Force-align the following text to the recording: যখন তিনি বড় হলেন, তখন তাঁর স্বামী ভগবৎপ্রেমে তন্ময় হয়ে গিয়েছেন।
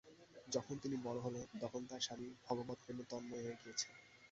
যখন 0.47 0.75
তিনি 0.77 0.95
বড় 1.05 1.19
হলেন, 1.19 1.45
তখন 1.61 1.81
তাঁর 1.89 2.01
স্বামী 2.01 2.27
ভগবৎপ্রেমে 2.45 3.03
তন্ময় 3.11 3.43
হয়ে 3.43 3.59
গিয়েছেন। 3.61 3.93